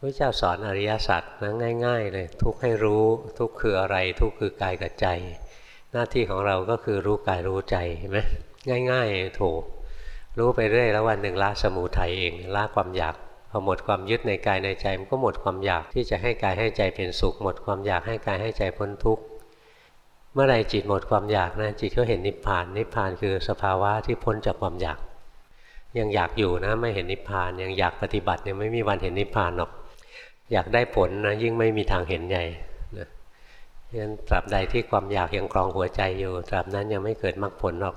[0.00, 3.04] พระเจ้าสอนอริยสัจนะง่าย ๆ เลย ทุกให้รู้
[3.38, 5.06] ทุกคืออะไร ทุกคือกายกับใจ
[5.92, 8.18] หน้าที่ของเราก็คือรู้กายรู้ใจเห็นไหม
[8.90, 9.62] ง่ายๆถูก
[10.38, 13.14] รู้ไปเรื่อยแล้ววันหนึ่งละสมูทัยเองละความอยาก
[13.50, 19.22] พอหมดความยึดในกายในใจมันก็หมดความอยากที่จะให้กายให้ใจเป็นสุข หมดความอยากให้กายให้ใจพ้นทุกข์
[20.32, 24.98] เมื่อไรจิตหมดความอยากนะจิตก็เห็นนิพพานนิพพานคือสภาวะที่พ้นจากความอยาก
[25.98, 29.70] ยังอยากอยู่นะไม่เห็นนิพพานยังอยากปฏิบัติยังไม่มีวันเห็นนิพพานหรอก
[30.52, 32.44] อยากได้ผลนะยิ่งไม่มีทางเห็นใหญ่
[32.96, 33.08] นะ
[33.90, 37.96] ฉะนั้นตราบใดที่ความอยากยังครองหัวใจอยู่ ตราบนั้นยังไม่เกิดมรรคผลหรอก